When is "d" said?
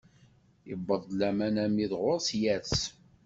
1.91-1.93